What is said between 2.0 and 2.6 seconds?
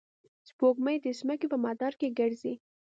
ګرځي.